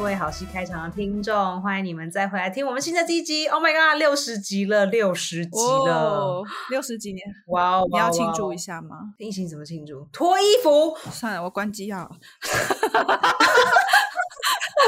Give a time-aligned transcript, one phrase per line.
[0.00, 3.46] 各位好戏开场的听众，欢迎你们再回来听我们新的第一集。
[3.48, 7.86] Oh my god，六十集了，六十集了，六十几年，哇哦！
[7.92, 8.96] 你要庆祝一下吗？
[9.18, 10.08] 疫情怎么庆祝？
[10.10, 10.96] 脱衣服？
[11.12, 12.08] 算了，我关机啊。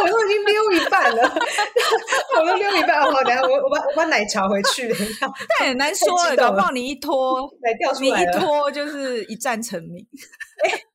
[0.03, 1.23] 我都已经溜一半了，
[2.41, 3.03] 我都溜一半。
[3.03, 5.29] 好，等下我我把我把奶茶回去，等一下。
[5.59, 10.07] 太很难说了，搞不好你一拖 奶掉出来，你一拖就是一战成名，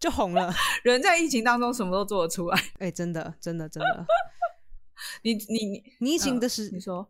[0.00, 0.52] 就红了。
[0.82, 4.06] 人在疫情当中什么都做得出来，哎，真的，真的，真的。
[5.22, 7.06] 你你你你疫情的时，你说，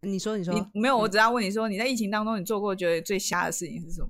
[0.00, 4.08] 你说，你说，没有，我只要问你说，你在疫情当中你做过觉得最瞎的事情是什么？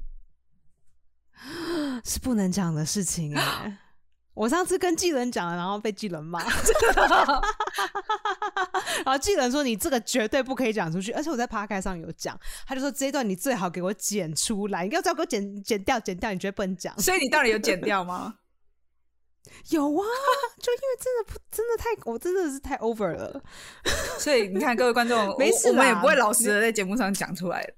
[2.05, 3.79] 是不能讲的事情哎。
[4.35, 6.41] 我上次跟纪伦讲了，然后被纪伦骂，
[9.05, 16.99] 然后纪伦说你这个绝对不可以讲出去，而且我在趴开上有讲，他就说这一段你最好给我剪出来，你要再给我剪剪掉，剪掉，你绝对不能讲。
[17.01, 18.39] 所以你到底有剪掉吗？
[19.71, 20.05] 有啊，
[20.61, 23.43] 就因为真的不真的太我真的是太 over 了，
[24.19, 27.67] 所以你看各位观众，没事，我们也不会老实的在节目上讲出来。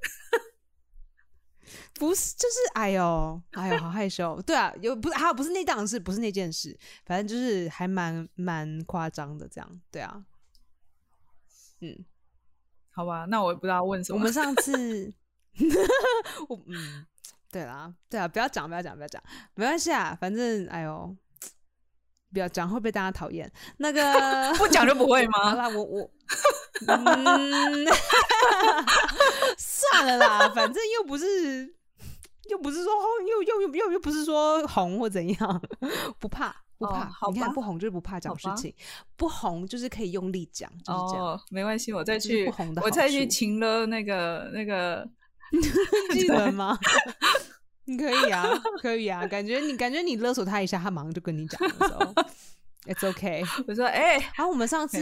[1.95, 4.43] 不是，就是哎呦，哎呦，好害羞。
[4.43, 9.81] 对啊，有不是还有不是那档事，不是那件事，反正就是还蛮蛮夸张的这样。
[9.93, 10.25] 对啊，
[11.81, 12.05] 嗯，
[12.93, 14.19] 好吧，那我也不知道问什么。
[14.19, 15.13] 我们上次，
[16.49, 17.07] 我嗯，
[17.51, 19.23] 对啦，对啊，不要讲，不要讲，不要讲，
[19.55, 21.17] 没关系啊，反正哎呦，
[22.33, 23.51] 不要讲会被大家讨厌。
[23.79, 25.51] 那个 不讲就不会吗？
[25.51, 26.11] 好啦，我我，
[26.87, 27.87] 嗯，
[29.59, 31.75] 算了啦，反正又不是。
[32.49, 35.63] 又不是说红，又又又又又不是说红或怎样，
[36.19, 38.75] 不怕不怕，你看不红就是不怕讲事情，
[39.15, 45.07] 不红就是可以用力讲，就是这样，没关系，我再去不红的，我再去请了那个那个
[46.13, 46.79] 记得吗？
[47.85, 48.49] 你 可以啊，
[48.81, 51.61] 可以啊，感觉你感觉你勒索他一下，他马上就跟你讲，
[52.89, 53.43] It's OK。
[53.69, 54.99] 我说哎，然后我们上次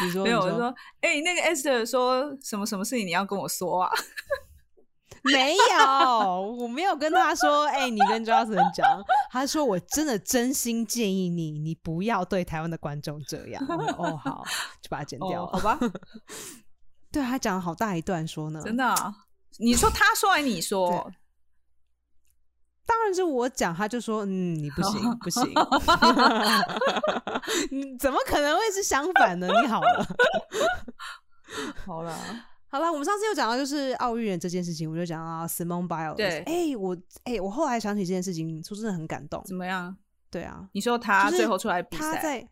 [0.00, 3.92] 你说没有，我说哎，那个 Esther 说什么什么事情你要跟我说啊？
[5.30, 7.66] 没有，我没有跟他说。
[7.66, 8.86] 哎，你跟 Johnson 讲，
[9.30, 13.64] 他说我真的真心建议你，你不要对台湾的观众这样。
[13.98, 14.44] 哦，好，
[14.82, 15.78] 就把它剪掉，好吧？
[17.12, 18.94] 对他讲了好大一段说呢，真的？
[19.58, 21.12] 你说他说还是你说？
[22.84, 25.44] 当然是我讲，他就说嗯，你不行， 不行。
[27.70, 29.46] 你怎么可能会是相反呢？
[29.62, 30.06] 你好了，
[31.86, 32.18] 好了。
[32.72, 36.14] 好了，我们上次又讲到就是奥运这件事情，我就讲到 Simone Biles。
[36.14, 39.42] 对，哎，我哎，我后来想起这件事情，说真的很感动。
[39.44, 39.94] 怎么样？
[40.30, 42.48] 对啊，你说他最后出来比赛，他在，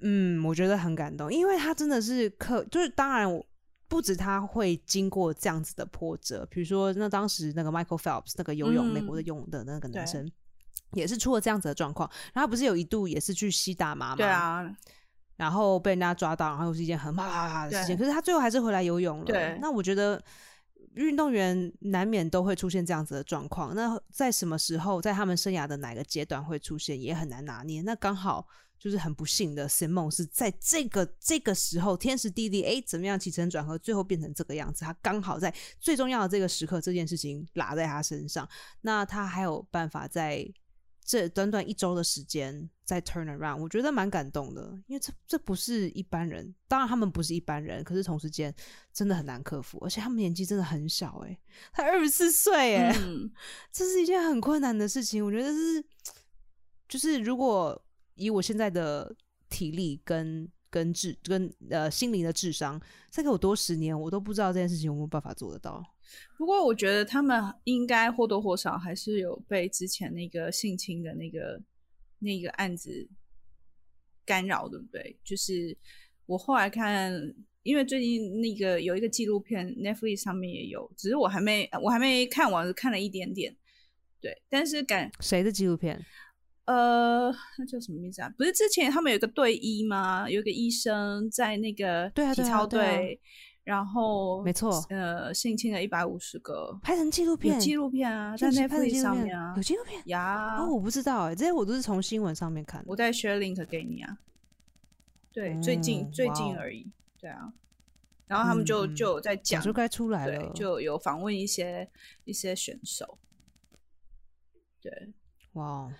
[0.00, 3.44] 嗯，我觉得很感动，因为他真的是可，就是当然我，
[3.88, 10.32] 不止他会经过这样子的波折，比如说那当时那个 Michael Phelps 那个游泳美国的游泳的那个男生，
[10.94, 14.16] 也是出了这样子的状况，然后不是有一度也是去吸大麻吗？
[14.16, 14.74] 对啊。
[15.40, 17.96] 然后被人家抓到，然后又是一件很啪啪啪的事情。
[17.96, 19.24] 可是他最后还是回来游泳了。
[19.24, 20.22] 对，那我觉得
[20.96, 23.74] 运动员难免都会出现这样子的状况。
[23.74, 27.80] 那在什么时候，在他们生涯的哪个阶段会出现，也很难拿捏。
[27.80, 28.46] 那刚好
[28.78, 34.84] 就是很不幸的，Simon 是在这个这个时候天时地利，哎，怎么样起承转合，最后变成这个样子。
[34.84, 38.46] 他刚好在最重要的这个时刻，这件事情拉在他身上。
[38.82, 40.46] 那他还有办法在。
[41.04, 48.54] 这短短一周的时间在 turn around，我觉得蛮感动的，因为这这不是一般人，当然他们不是一般人，可是同时间
[48.92, 51.36] 真的很难克服，而且他们年纪真的很小，诶，
[51.74, 52.94] 才二十四岁，哎，
[53.72, 55.24] 这是一件很困难的事情。
[55.24, 55.84] 我觉得是，
[56.88, 57.80] 就是如果
[58.14, 59.12] 以我现在的
[59.48, 62.80] 体力跟跟智跟呃心灵的智商，
[63.10, 65.84] 再给我多十年，我都不知道这件事情有没有办法做得到。
[66.38, 71.60] 不过，我觉得他们应该或多或少还是有被之前那个性侵的那个
[72.18, 73.08] 那个案子
[74.24, 75.18] 干扰，对不对？
[75.22, 75.76] 就是
[76.26, 77.12] 我后来看，
[77.62, 83.56] 因为最近那个有一个纪录片，Netflix 上面也有，只是我还没我还没看完，看了一点点。
[84.20, 86.04] 对，但是感谁的纪录片？
[86.66, 88.32] 呃，那叫什么名字啊？
[88.36, 90.30] 不是之前他们有一个队医吗？
[90.30, 93.20] 有一个医生在那个体操队。
[93.62, 100.56] 然后没错，呃，性侵了一百五十个，拍成纪录片，纪录片啊，在 Netflix 上面啊，有纪录片呀。
[100.58, 102.82] 哦，我不知道哎，这些我都是从新闻上面看。
[102.86, 104.18] 我再 share link 给你啊。
[105.30, 106.90] 对，最近最近而已。
[107.18, 107.52] 对啊。
[108.26, 111.88] 然后他们就就在讲，就该出来了，就有访问一些
[112.24, 113.18] 一些选手。
[114.80, 115.12] 对，
[115.52, 115.92] 哇，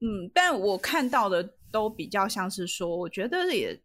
[0.00, 3.80] 嗯，但我看到的都比较像是说，我觉得也，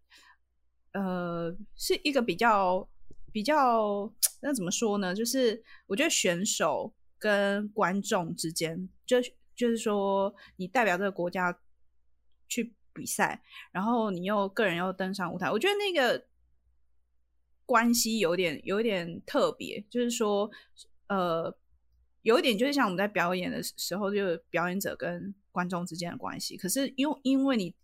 [0.94, 2.90] 呃，是一个比较。
[3.32, 4.12] 比较
[4.42, 5.14] 那怎么说呢？
[5.14, 9.18] 就是我觉得选手跟观众之间，就
[9.56, 11.58] 就是说，你代表这个国家
[12.48, 13.42] 去比赛，
[13.72, 16.26] 然后你又个人又登上舞台，我觉得那个
[17.66, 20.50] 关系有点有点特别，就是说，
[21.08, 21.54] 呃，
[22.22, 26.56] 有一点就是像我们在表演的时候，就表演者跟观众之间的关系。
[26.58, 27.76] 可是因因为你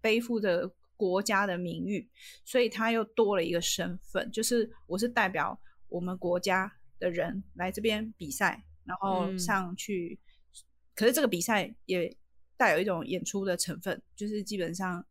[0.00, 2.08] 背负着国家的名誉，
[2.44, 5.58] 所以他又多了一个身份，就是我是代表
[5.88, 10.18] 我们国家的人来这边比赛，然后上去。
[10.94, 12.14] 可是这个比赛也
[12.56, 15.04] 带有一种演出的成分，就是基本上，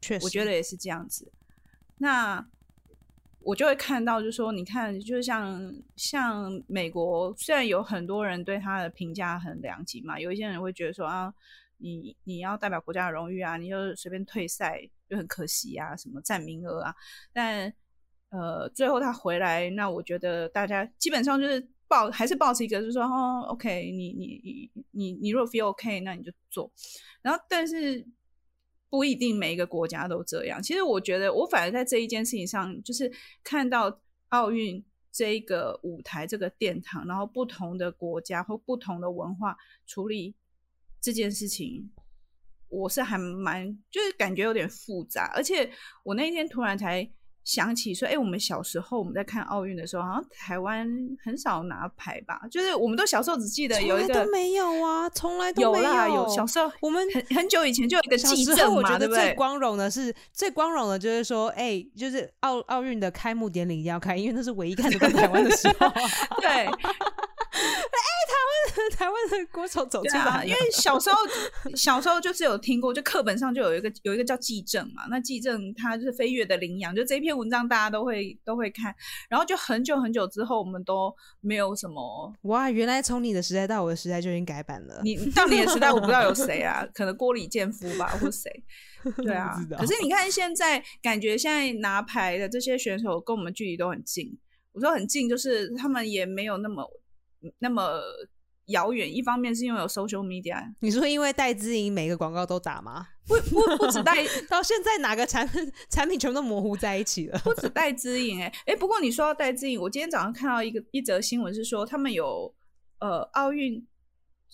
[0.00, 1.30] 确实，我觉得也是这样子。
[1.98, 2.48] 那
[3.40, 11.32] 我就会看到，就是说，你看，就是像像美国，虽然有很多人对他的评价很良极嘛，有一些人会觉得说啊，
[11.76, 16.94] 你你要代表国家的荣誉啊，你就随便退赛就很可惜啊，什么占名额啊。
[17.32, 17.72] 但
[18.30, 21.68] 呃，最后他回来，那我觉得大家基本上就是。
[21.90, 26.70] 抱还是抱持一个，就是说，哦，OK，你你你你你如果 feel OK，那你就做。
[27.22, 28.06] 然后，但是
[28.90, 30.62] 不一定每一个国家都这样。
[30.62, 33.10] 其实我觉得，我反而在这一件事情上，就是
[33.42, 39.56] 看到奥运这个舞台、这个殿堂，然后不同的国家或不同的文化
[39.86, 40.34] 处理
[41.00, 41.90] 这件事情，
[42.68, 45.32] 我是还蛮就是感觉有点复杂。
[45.34, 45.70] 而且
[46.02, 47.08] 我那天突然才。
[47.44, 50.86] 想起说，哎，我们小时候我们在看奥运的时候，好像台湾
[51.24, 52.38] 很少拿牌吧？
[52.50, 56.08] 就是我们都小时候只记得有一个没有啊，从来都没有。
[56.08, 59.28] 有小时候我们很很久以前就有一个记证嘛，对不对？
[59.28, 65.90] 最光荣的是最光荣的就是说，哎，就是奥奥运的开幕典礼一定要开，因为那是唯一看得到台湾的时候。
[66.42, 66.68] 对。
[68.96, 71.16] 台湾的歌手走出来，因为 小时候
[71.74, 78.94] 小时候就是有听过，就课本上就有一个有一个叫纪政嘛，那纪政它就是飞跃的羚羊，就这篇文章大家都会都会看，
[79.28, 85.00] 然后就很久很久之后，我们都没有什么哇，原来从你的时代到我的时代就已经改版了。
[85.02, 88.50] 你到你的时代，我不知道有谁啊， 可能郭李建夫吧，或谁？
[89.18, 89.54] 对啊。
[89.78, 94.36] 可是你看现在，感觉现在拿牌的这些选手跟我们距离都很近。
[94.72, 96.84] 我说很近，就是他们也没有那么
[97.58, 98.00] 那么。
[98.68, 100.62] 遥远，一方面是因为有 social media。
[100.80, 103.08] 你说因为戴资颖每个广告都打吗？
[103.26, 104.16] 不不不止戴，
[104.48, 105.48] 到现在哪个产
[105.90, 107.38] 产品全部都模糊在一起了。
[107.40, 112.54] 不止戴资颖，哎哎，不过你说到戴资颖，我今天早上看到一个一则新闻是说，他们有
[113.00, 113.86] 呃奥运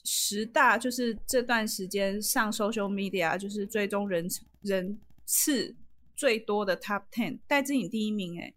[0.04, 4.26] 十大，就是这段时间上 social media 就是追踪人
[4.62, 5.74] 人次
[6.16, 8.54] 最多的 top ten，戴资颖第一名，哎。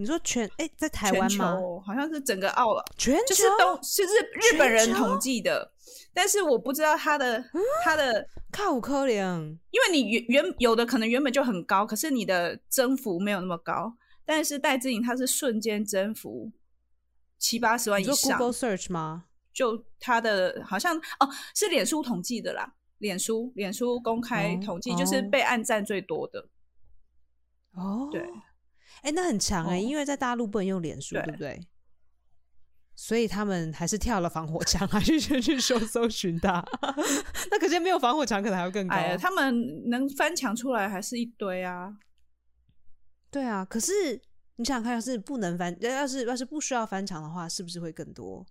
[0.00, 1.60] 你说全哎，在台湾吗？
[1.84, 5.70] 好像是整个澳了，全就是都是日日本人统计的，
[6.14, 7.44] 但是我不知道他的
[7.84, 9.22] 他的靠五颗零，
[9.70, 13.94] 因为你原原有的可能原本就很高，可是你的增幅没有那么高。
[14.24, 16.50] 但是戴志颖他是瞬间增幅
[17.36, 19.26] 七八十万以上，Google Search 吗？
[19.52, 26.48] 就他的好像哦，是脸书统计的啦，脸书脸书公开统计就是被按赞最多的
[27.74, 28.26] 哦，对。
[29.02, 31.60] 哎，那很强哎，因为在大陆不能用脸书，对不对？
[32.96, 36.62] 所以他们还是跳了防火墙，还是先去搜 搜寻他。
[37.50, 38.96] 那可见没有防火墙，可能还会更高。
[39.16, 41.96] 他们能翻墙出来，还是一堆啊？
[43.30, 44.20] 对啊，可是
[44.56, 48.44] 你想想看，要是不能翻，要是要是不需要翻墙的话，是不是会更多？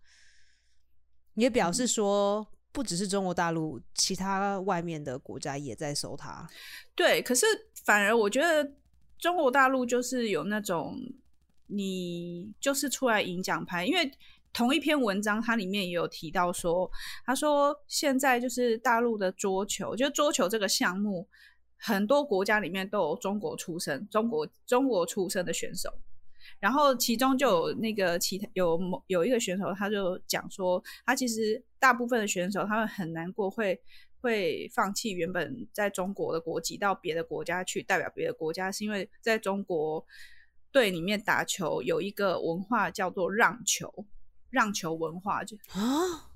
[1.35, 6.49] 也表示说，不只是中国大陆，其他外面的国家也在搜他。
[6.95, 7.45] 对，可是
[7.85, 8.73] 反而我觉得。
[9.19, 10.97] 中国大陆就是有那种，
[11.67, 14.09] 你就是出来赢奖牌，因为
[14.53, 16.89] 同一篇文章它里面也有提到说，
[17.25, 21.27] 他说现在就是大陆的桌球，就桌球这个项目，
[21.77, 25.93] 很多国家里面都有中国出生、中国中国出生的选手，
[26.59, 33.79] 然后其中就有那个其他有某有一个选手，他就讲说，他其实大部分的选手他们很难过会。
[34.21, 40.05] 会放弃原本在中国的国籍，到别的国家去代表别的国家，是因为在中国
[40.71, 44.05] 队里面打球有一个文化叫做让球，
[44.49, 46.29] 让球文化就啊，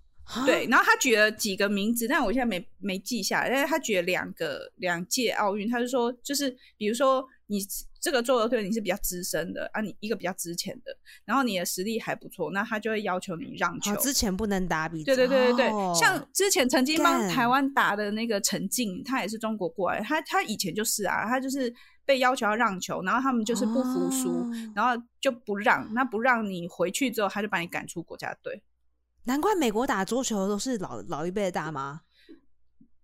[0.46, 0.66] 对。
[0.68, 3.50] 然后他举了几个名字，但我现在没没记下来。
[3.50, 7.60] 但是他举了两个两届奥运，他就说，就是比如说你。
[8.04, 10.94] 这个桌球队你是比较资深的啊，你一个比较值钱的，
[11.24, 13.96] 然后你的实力还不错，那他就会要求你让球。
[13.96, 21.74] 之前不能打比对对对对对，像之前曾经帮台湾打的那个陈静，他也是中国过来，他他以前就是啊，他就是
[22.06, 28.62] 被要求要让球，然后他们就是不服输，然后就不让，那不让你回去之后，他就把你赶出国家队。
[29.24, 32.02] 难怪美国打桌球都是老老一辈的大妈。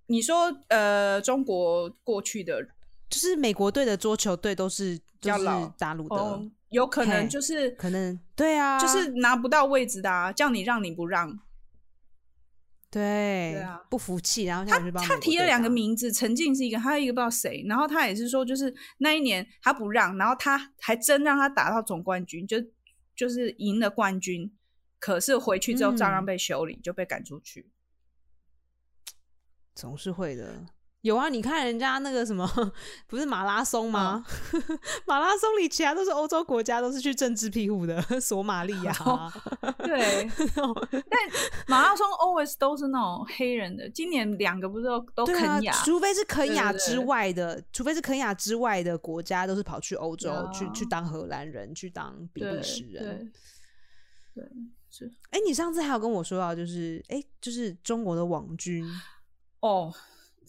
[0.08, 2.68] 你说呃，中国过去的。
[3.10, 5.46] 就是美国队的桌球队都是就是
[5.78, 11.40] 大陆的，有可能就是可能对啊，就是拿不到位置的，啊，叫你让你不让。
[12.92, 17.64] 对对啊不服气，然后他他提了两个名字，陈静是一个，还有一个不知道谁。
[17.68, 22.58] 然后他也是说，就是那一年他不让，然后他还真让他打到总冠军，就
[23.16, 24.52] 就是赢了冠军。
[24.98, 27.70] 可是回去之后照样嗯被修理，就被赶出去。
[29.76, 30.66] 总是会的。
[31.02, 32.46] 有啊，你看人家那个什么，
[33.08, 34.26] 不是马拉松吗？
[35.08, 39.32] 马拉松里其他都是欧洲国家，都是去政治庇护的， 索马利亚啊、
[39.80, 40.30] 对，
[41.10, 41.20] 但
[41.68, 43.90] 马拉松 always 都是那种黑人的。
[43.90, 53.32] 今年两个不是都都对啊肯亚，，除非是肯亚之对对对外的，除非是肯亚之外的国家，都是跑去欧洲呀去去当荷兰人，去当比利对时人。
[54.36, 54.50] 对对
[54.92, 58.84] 是哎、你上次还有跟我说到，就是哎、就是中国的网军，
[59.62, 59.94] 哦，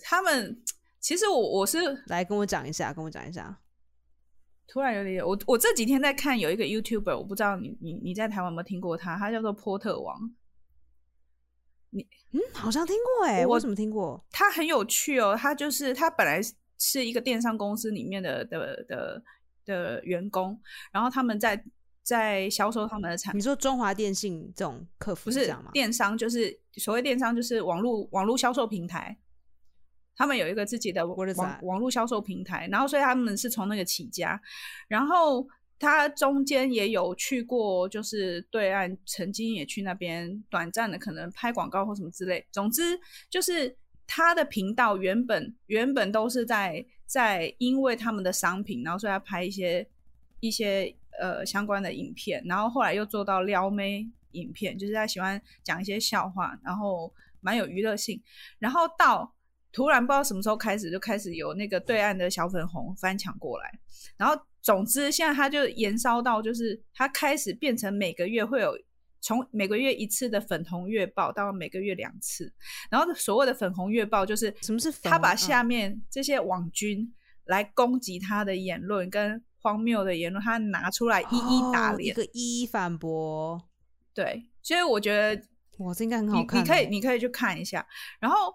[0.02, 0.62] 他们
[1.00, 3.58] 其实我我是来跟我讲一下，跟我讲一下。
[4.66, 10.32] 突然有点，我我这几天在看有一个 YouTuber，我不知道你你你在台湾有没有听过他，他叫做波特王，
[11.90, 14.24] 你嗯，好像听过哎、我我怎么听过？
[14.30, 16.40] 他很有趣哦，他就是他本来
[16.78, 19.22] 是一个电商公司里面的的的
[19.64, 20.56] 的员工，
[20.92, 21.60] 然后他们在
[22.04, 25.52] 在销售他们的产你说中华电信这种客服不是？
[25.72, 29.18] 电商，就是所谓电商，就是网络网络销售平台。
[30.16, 31.58] 他们有一个自己的网？
[31.62, 34.40] 网络销售平台，然后所以他们是从那个起家，
[34.88, 35.46] 然后
[35.78, 42.46] 他中间也有去过，就是对岸曾经也去那边短暂的可能拍广告或什么之类。
[42.52, 43.00] 总之
[43.30, 43.74] 就是
[44.06, 49.88] 他的频道原本原本都是在在因为他们的商品，然后所以他拍一些
[50.40, 58.22] 一些呃相关的影片，然后后来又做到撩妹影片，就是他喜欢讲一些笑话，然后蛮有娱乐性，
[58.58, 59.34] 然后到
[59.72, 63.70] 突然不知道什么时候开始就开始有那个对岸的小粉红翻墙过来，
[64.16, 68.78] 然后总之现在他就延烧到就是他开始变成每个月会有。
[69.22, 72.50] 从每个月一次的粉红月报到每个月两次，
[72.88, 77.06] 然后所谓的粉红月报就是什么是粉他把下面这些网军
[77.44, 82.16] 来攻击他的言论跟荒谬的言论，他拿出来一一打脸。
[82.16, 83.62] 哦一个一一反驳。
[84.14, 85.42] 对，所以我觉得
[85.80, 87.86] 哇，这应该很好看、哦你可以你可以去看一下。
[88.20, 88.50] 然后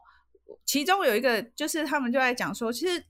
[0.66, 3.04] 其中有一个就是他们就在讲说，其实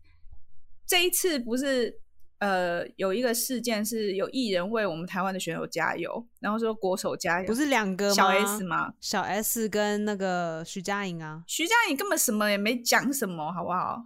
[0.85, 1.93] 这一次不是
[2.39, 8.13] 呃有一个事件是有艺人为我们台湾的选手加油，然后说国手加油，不是两个吗？
[8.13, 8.93] 小 S 吗？
[8.99, 14.03] 小 S 跟那个徐佳莹啊，徐佳莹根本什么也没讲什么，好不好？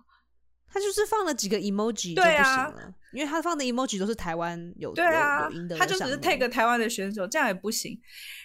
[0.72, 8.00] 他就是放了几个 emoji 就不对啊行了，因为他放的 emoji 都是台湾有对啊有有赢的，他就只是 take 台湾的选手，这样也不行。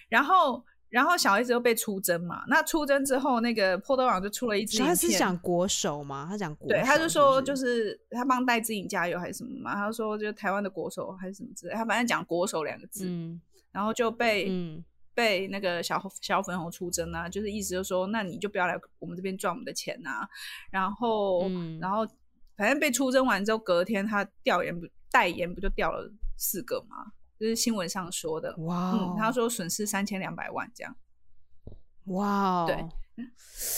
[0.08, 0.64] 然后，
[0.94, 6.24] 然后小 S 又被出征嘛，那出征之后，那个破豆网就出了一支他是片，讲国手吗？
[6.30, 13.40] 他讲国手对，他就说就是是他帮戴志颖加油还是什么嘛，他就说就台湾的国手还是什么之类，他反正讲国手两个字，嗯
[13.72, 14.84] 然后就被、嗯，
[15.14, 20.28] 被那个小小粉红出征啊，就是意思就是说，那你就不要来我们这边赚我们的钱啊，
[20.70, 22.06] 然后、嗯然后
[22.56, 26.08] 反正被出征完之后，隔天他调研不代言不就掉了
[26.38, 27.10] 四个吗？
[27.38, 30.96] 就是新闻上说的，哇他说损失三千两百万这样，
[32.06, 32.76] 哇哦，对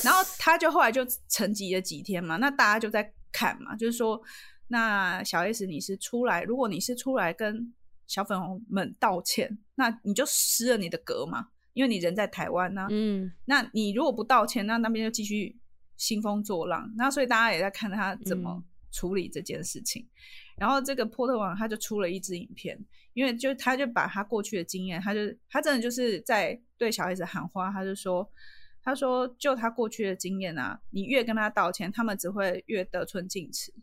[0.05, 4.21] 然后他就后来就沉寂了几天嘛，那大家就在看嘛，就是说，
[4.69, 7.75] 那小 S 你是出来，如果你是出来跟
[8.07, 15.59] 小粉红们道歉，那你就失了你的格嘛，因为你人在台湾呐、嗯那你如果不道歉，那那边就继续
[15.99, 16.91] 兴风作浪。
[16.97, 20.09] 那所以大家也在看他怎么嗯处理这件事情。
[20.57, 22.79] 然后这个波特王他就出了一支影片，
[23.15, 28.29] 因为就他就把他过去的经验，他就他真的就是在对小孩子喊话，他就说。
[28.89, 33.75] 他说：“就他过去的经验啊，你越跟他道歉，他们只会越得寸进尺。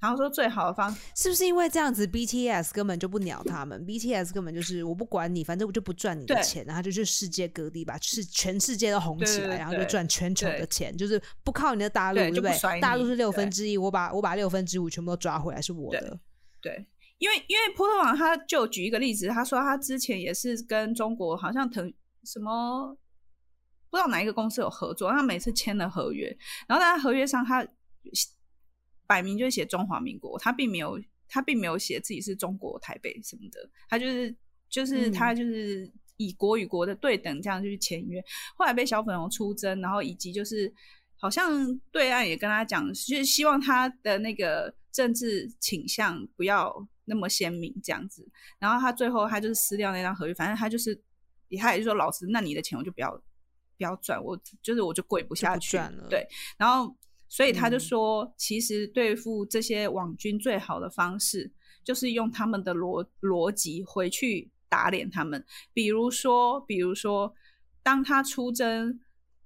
[0.00, 12.76] 然后说最好的方是不是因为这样子，BTS 根本就不鸟他们？BTS 根本就是我不管你，反正我就不赚你的对钱，然后就去世界各地把是全世界都红起来，然后就赚全球的对钱，就是不靠你的大陆，对对不对？
[12.76, 16.18] 不大陆是六分之一，我把我把六分之五全部都抓回来是我的。
[16.62, 16.86] 对，
[17.18, 21.92] 因为因为波特网他就举一个例子，他说他之前也是跟中国好像腾
[22.24, 22.96] 什么
[23.90, 26.34] 不知道哪一个公司有合作，他每次签了合约，
[26.66, 27.66] 然后在他合约上他
[29.10, 30.96] 摆明就是写中华民国，他并没有
[31.28, 34.32] 他并没有写自己是中国台北什么的，他就是
[34.68, 38.22] 就是嗯他就是以国与国的对等这样去签约，
[38.54, 40.72] 后来被小粉红出征，然后以及就是
[41.16, 46.72] 好像对岸也跟他讲，就是希望他的那个政治倾向不要
[47.04, 48.24] 那么鲜明这样子。
[48.60, 50.96] 然后他最后他就是撕掉那张合约，反正他就是
[51.58, 53.10] 他也就说老师，那你的钱我就不要
[53.76, 55.76] 不要赚，我就是我就跪不下去，
[56.08, 56.24] 对。
[56.56, 56.94] 然后
[57.30, 61.50] 所以他就嗯说，其实对付这些网军最好的方式
[61.82, 67.34] 就是用他们的逻逻辑回去打脸他们，比如说，比如说。
[67.82, 69.00] 当他出征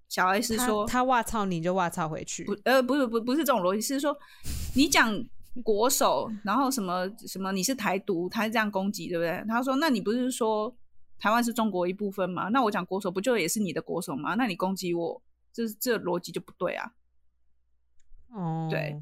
[0.09, 4.15] 小 S 说他哇操你就哇操回去，不呃不是不不是这种逻辑，是说
[4.75, 5.25] 你讲
[5.63, 9.45] 国手，然后什么什么你是台独，他是这样攻击，对不对？
[9.47, 10.77] 他说那你不是说
[11.17, 12.49] 台湾是中国一部分吗？
[12.49, 14.35] 那我讲国手不就也是你的国手吗？
[14.35, 15.23] 那你攻击我，
[15.53, 16.93] 这这逻辑就不对啊。
[18.35, 19.01] 哦，对，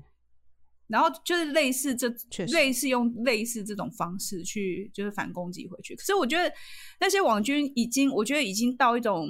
[0.89, 2.07] 然后就是类似这
[2.53, 5.97] 类似用类似这种方式去就是反攻击回去。
[5.97, 6.53] 可是我觉得
[7.01, 9.27] 那些网军已经，我觉得已经到一种，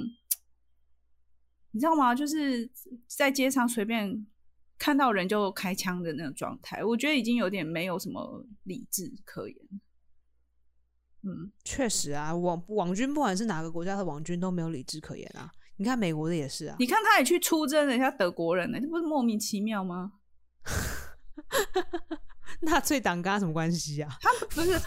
[1.71, 2.13] 你知道吗？
[2.13, 2.69] 就是
[3.07, 4.27] 在街上随便
[4.77, 9.57] 看到人就开枪的那种状态，我觉得已经有点没有什么理智可言。
[11.21, 15.49] 嗯，确实啊，网网军不管是哪个国家的网军都没有理智可言啊。
[15.77, 20.13] 你看美国的也是啊，你看他也去出征人家德国人呢、这不是莫名其妙吗？
[22.61, 24.09] 纳粹党跟他什么关系啊？
[24.21, 24.79] 他不是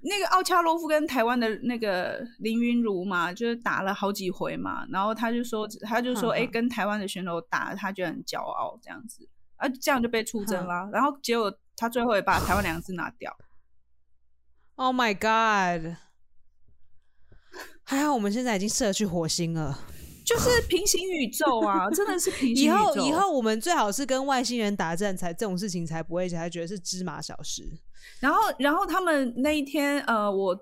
[0.00, 10.88] 那个奥恰洛夫跟台湾的那个林云如嘛，就是打了好几回嘛，然后他就说，他就说，哎、跟台湾的选手打，他觉得很骄傲这样子，啊，这样就被出征了。
[10.92, 13.34] 然后结果他最后也把台湾两个字拿掉。
[14.74, 15.96] Oh my god！
[17.84, 19.78] 还好我们现在已经射去火星了。
[20.24, 22.74] 就是平行宇宙啊， 真的是平行以宇宙。
[22.76, 27.62] 后以后我们最好是跟外星人打战，才这种事情才不会才觉得是芝麻小事。
[28.20, 30.58] 然后，然后他们那一天，呃，我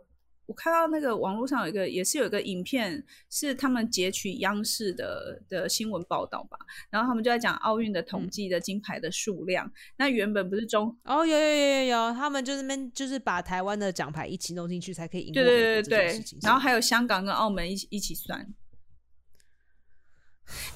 [0.46, 6.56] 我看到那个网络上有一个，也是有一个影片，是他们截取央视的的新闻报道吧。
[6.90, 9.70] 然后他们就在讲奥运的统计的金牌的数量。
[9.96, 16.24] 那原本不是中，哦，有有有有有，他们就是那边就是把台湾的奖牌一起弄进去，才可以赢对对对对。
[16.42, 18.46] 然后还有香港跟澳门一起一起算。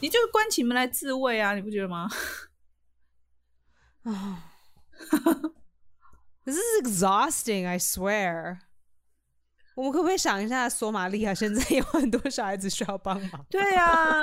[0.00, 2.08] 你就是关起门来自慰啊，你不觉得吗？
[4.04, 4.42] 啊
[6.44, 7.66] ，This is exhausting.
[7.66, 8.58] I swear.
[9.74, 13.44] 我们可不可以想一下，索马利亚现在有很多小孩子需要帮忙？
[13.50, 14.22] 对啊，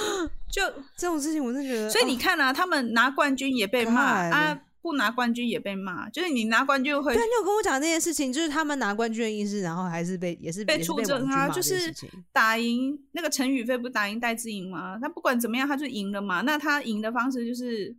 [0.52, 0.62] 就
[0.96, 11.92] 这种事情，我真的觉得，所以你哦看啊，他们拿冠军也被骂啊，不拿冠军也被骂，就是你拿冠军会对啊，你有跟我讲这件事情，就是他们拿冠军的意思，然后还是被也是被出征啊，就是
[12.32, 14.98] 打赢那个陈宇飞不是打赢戴资颖吗？
[14.98, 16.40] 他不管怎么样，他就赢了嘛。
[16.40, 17.94] 那他赢的方式就是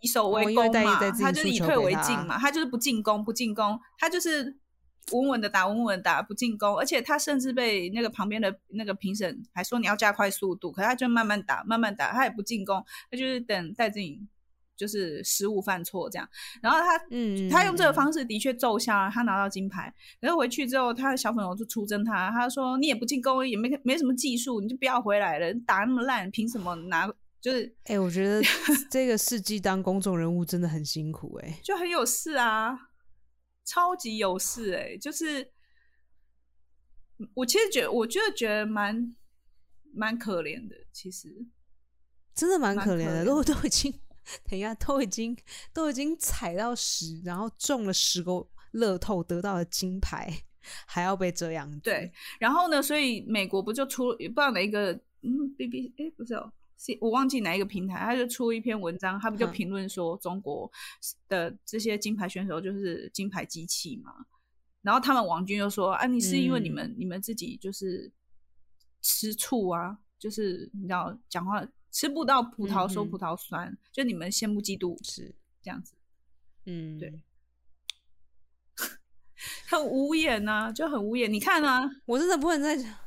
[0.00, 4.56] 以守为攻嘛，戴资颖他就是以退为进嘛，他就是不进攻，不进攻，他就是
[5.12, 6.74] 稳稳的打，稳稳的打，不进攻。
[6.78, 14.26] 而且他甚至被那个旁边的那个评审还说你要加快速度，可是他就慢慢打，慢慢打，他也不进攻，他就是等戴资颖
[14.82, 16.28] 就是失误犯错这样。
[16.60, 19.94] 然后他嗯，他用这个，方式的确奏效，他拿到金牌。
[20.20, 27.08] 可是回去之后，他的小粉红就出征他，他说你也不进攻，也没没什么技术，你就不要回来了，你打那么烂，凭什么拿？
[27.40, 28.42] 就是哎、我觉得
[28.90, 32.76] 这个世纪当公众人物真的很辛苦哎、就很有事啊，
[33.64, 35.50] 超级有事哎、就是
[37.34, 39.16] 我其实觉得，我觉得觉得蛮
[39.94, 41.28] 蛮可怜的，其实
[42.34, 43.92] 真的蛮蛮可怜的，都都已经，
[44.48, 45.36] 等一下，都已经
[45.72, 50.44] 都已经踩到十，然后中了十个乐透，得到了金牌，
[50.86, 51.78] 还要被这样子。
[51.80, 60.70] 对，然后呢，所以美国不就出不知道哪一个嗯，B B 哎不是哦，是我忘记哪一个平台，他就出一篇文章，他不就嗯评论说中国
[61.28, 64.12] 的这些金牌选手就是金牌机器嘛，
[64.82, 68.10] 然后他们王军就说啊，你是因为你嗯们、你们自己就是
[69.00, 75.92] 吃醋啊，就是你知道讲话吃不到葡萄说葡萄酸，就你们羡慕嫉妒是，这样子，
[76.66, 77.20] 嗯，对
[79.68, 81.32] 很无言呐、就很无言。
[81.32, 82.98] 你看啊， 我真的不能再讲，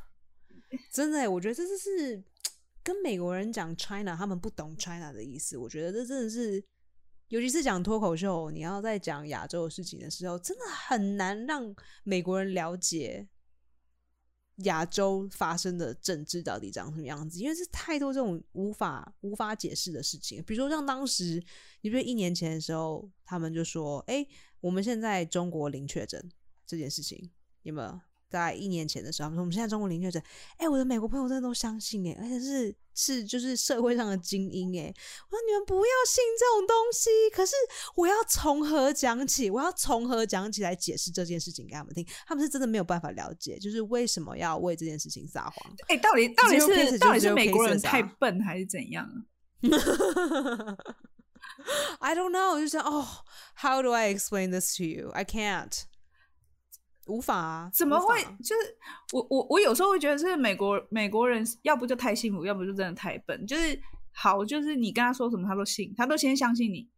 [0.90, 2.22] 真的欸，我觉得这就是
[2.82, 5.56] 跟美国人讲 China，他们不懂 China 的意思。
[5.58, 6.62] 我觉得这真的是，
[7.28, 13.26] 尤其是讲脱口秀，你要在讲亚洲的事情的时候，真的很难让美国人了解
[14.64, 20.42] 亚洲发生的政治到底长什么样子，因为是太多这种无法无法解释的事情。
[20.44, 21.42] 比如说像当时，
[21.82, 24.26] 你比如一年前的时候，他们就说：“哎、
[24.60, 26.30] 我们现在中国零确诊
[26.66, 27.30] 这件事情，
[27.62, 30.22] 有没有？”在一年前的时候，他们说我们现在中国零确诊，
[30.56, 37.54] 哎、我的美国朋友真的都相信哎、而且是是就是社会上的精英哎、我说你们不要信这种东西，可是
[37.94, 39.48] 我要从何讲起？
[39.50, 42.06] 我要从何讲起来解释这件事情给他们听？
[42.26, 45.76] 他们是真的没有办法了解，就是为什么要为这件事情撒谎。
[45.88, 49.08] 哎、到底到底是到底是美国人太笨还是怎样？
[52.00, 53.06] I don't know，就是哦
[53.56, 55.10] ，How do I explain this to you?
[55.10, 55.72] I can't，
[57.06, 58.20] 无法啊，怎么会？
[58.42, 58.76] 就是
[59.12, 63.46] 我我我有时候会觉得是美国美国人，要不就太幸福，要不就真的太笨。
[63.46, 63.80] 就是
[64.12, 66.88] 好，就是你跟他说什么，他都信，他都先相信你。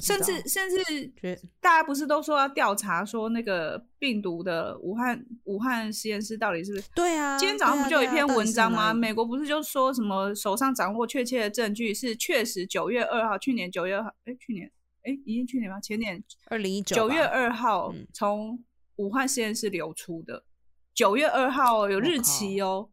[0.00, 1.12] 甚至甚至
[1.60, 6.88] 大家不是都说要调查说那个病毒的武汉武汉实验室到底是不是？
[6.94, 8.94] 对啊，今天早上不就有一篇文章吗？
[8.94, 15.80] 没美国不是就说什么手上掌握确切的证据是确实九月二号，去年九月二号，哎，去年哎，已经去年吗？
[15.80, 18.62] 前年二零一九九月二号嗯从
[18.96, 20.44] 武汉实验室流出的，
[20.94, 22.88] 九月二号有日期哦。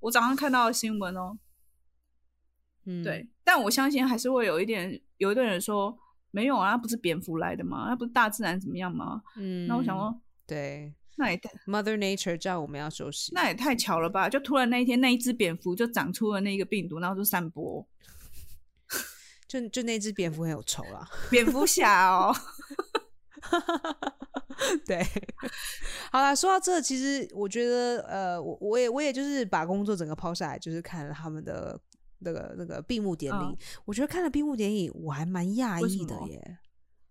[0.00, 1.36] 我早上看到的新闻哦，
[2.84, 5.98] 嗯，对，但我相信还是会有一点，有一堆人说
[6.30, 7.86] 没有啊，那不是蝙蝠来的吗？
[7.88, 9.22] 那不是大自然怎么样吗？
[9.36, 14.28] 嗯，那我想说，对那也太，Mother Nature 叫我们要休息，那也太巧了吧！
[14.28, 17.84] 就突然那一天，那一只蝙蝠就长出了那个病毒，然后就散播。
[19.48, 21.08] 就就那只蝙蝠很有仇啦。
[21.30, 22.34] 蝙蝠侠哦，
[24.86, 25.04] 对，
[26.10, 31.78] 好啦，说到这，其实我觉得，呃，我我也我也就是把工作整个抛下来，就是看了他们的
[32.20, 33.44] 那个那个闭幕典礼。
[33.44, 36.58] 嗯我觉得看了闭幕典礼，我还蛮讶异的耶。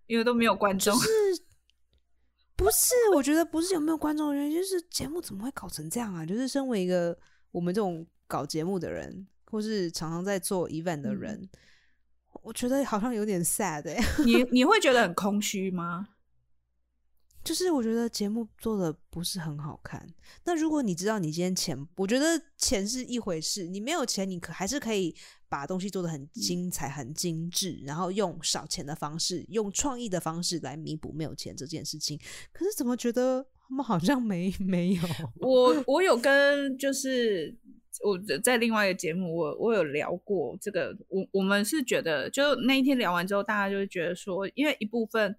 [0.08, 1.02] 因为都没有观众就。
[1.02, 1.43] 是
[2.56, 2.93] 不是？
[3.13, 6.26] 我觉得不是有没有观众的原因，就是节目怎么会搞成这样啊？
[6.26, 7.17] 就是身为一个
[7.52, 11.50] 我们这种搞节目的人，或是常常在做 event 的嗯人，
[12.46, 16.10] 我觉得好像有点 sad 哎、 你你会觉得很空虚吗？
[17.44, 20.08] 就是我觉得节目做的不是很好看。
[20.46, 25.16] 那如果你知道你今天钱，我觉得钱是一回事，你没有钱，你可还是可以
[25.48, 32.20] 把东西做的很精彩、很精致，然后用少钱的方式，用创意的方式来弥补没有钱这件事情。
[32.52, 35.04] 可是怎么觉得他们好像没 没有？
[35.36, 37.56] 我我有跟就是
[38.04, 45.36] 我在另外一个节目，我我有聊过这个，我我们是觉得，就那一天聊完之后，大家就会觉得说，因为一部分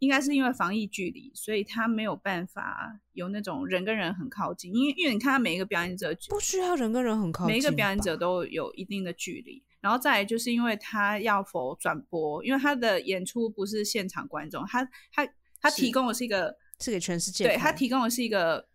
[0.00, 15.26] 应该是因为防疫距离，所以他没有办法有那种人跟人很靠近，因为因为你看他每一个表演者不需要人跟人很靠近，每一个表演者都有一定的距离，然后再来就是因为他要否转播，因为他的演出不是现场观众，他他
[15.60, 18.68] 他提供的是一个是给全世界对他提供的是一个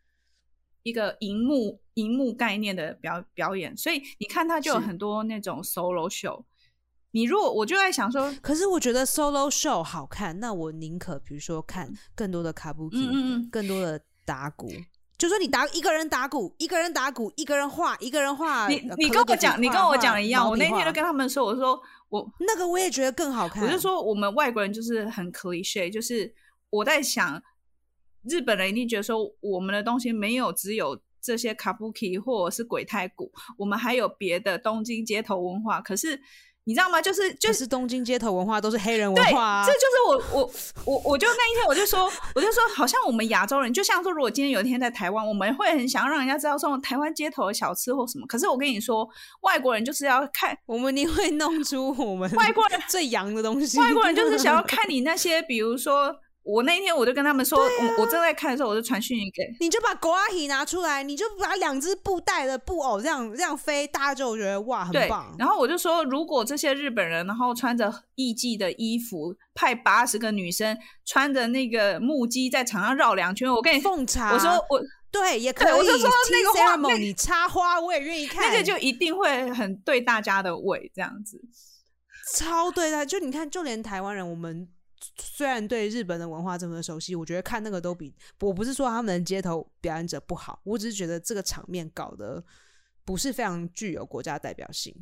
[0.81, 6.43] 一个荧幕荧幕概念的表表演，所以你看他就有很多那种 solo show。
[7.11, 14.69] 你如果我就在想说，可是我觉得 solo show 好看，那我宁可比如说看更多的卡布嗯嗯嗯，更多的打鼓。
[15.17, 18.69] 就说你打一个人打鼓，一个人打鼓，一个人画，一个人画。
[18.69, 23.61] 你呃你跟我讲，你跟我讲的一样，我那天就跟他们说，我说我那个我也觉得更好看。
[23.63, 26.33] 我就说我们外国人就是很 cliche，就是
[26.69, 27.41] 我在想，
[28.23, 35.81] 日本人一定觉得说我们的东西没有只有这些 kabuki 或者是鬼太鼓，我们还有别的东京街头文化。
[35.81, 36.19] 可是
[36.65, 37.01] 你知道吗？
[37.01, 40.51] 就是就就是是东京街头文化都是黑人，文化、啊，这就是我我
[40.85, 42.03] 我我就那一天我就说，
[42.35, 48.27] 我就说，好像我们亚洲人，就像说，如果今天有一天在台湾，我们会很想要让人家知道说台湾街头的小吃或什么。
[48.27, 49.07] 可是我跟你说，
[49.41, 53.79] 外国人就是要看我们你会弄出我们外国人最洋的东西。
[53.79, 56.15] 外国人就是想要看你那些，比如说，
[56.49, 65.33] 我那一天我就跟他们说，我我正在看的时候，我就传讯息给，你就把狗阿姨拿出来，你就把两只布袋的布偶这样这样飞，大家就觉得哇很棒，。
[65.37, 74.81] 然后我就说，如果这些日本人，然后穿着艺伎的衣服，派八十个女生穿着那个木屐在场上绕两圈，我跟你，奉茶，我说我
[75.11, 75.67] 对也可以。
[75.67, 81.39] 对我就说那个画那 ceremony 插花我也愿意看，那个就一定会很对大家的胃这样子。
[82.35, 83.05] 超对的。
[83.05, 84.67] 就你看，就连台湾人，我们
[85.17, 92.43] 虽然对日本的文化这么熟悉，我觉得看那个都比我不是说他们的街头表演者不好，我只是觉得这个场面搞得
[93.05, 94.93] 不是非常具有国家代表性。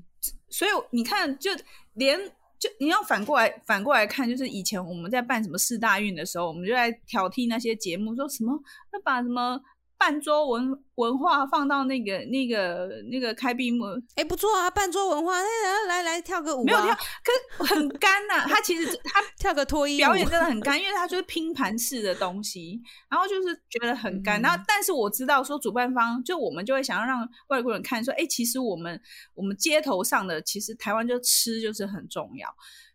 [0.49, 1.51] 所以你看，就
[1.93, 2.19] 连
[2.59, 8.53] 就你要反过来反过来看，就是以前我们在办什么四大运的时候，我们就在挑剔那些节目，说什么
[8.93, 9.59] 要把什么
[9.97, 15.47] 半桌文文化放到那个那个那个开闭幕，哎、不错啊，半桌文化，来
[15.87, 22.79] 来来跳个舞、啊，没有跳，可是很干呐、 他其实他跳个脱衣，表演真的很干，因为他就是拼盘式的东西，
[23.09, 24.39] 然后就是觉得很干。
[24.39, 29.01] 嗯然后，但是我知道说主办方就我们就会想要让外国人看说，哎，其实我们
[29.33, 32.47] 我们街头上的其实台湾就吃就是很重要。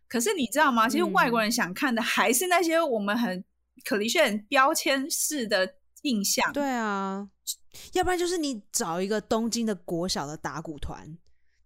[0.07, 0.87] 可是你知道吗？
[0.87, 3.43] 其实嗯外国人想看的还是那些我们很
[3.83, 6.53] 可离炫标签式的印象。
[6.53, 7.27] 对啊，
[7.91, 11.17] 要不然就是你找一个东京的国小的打鼓团，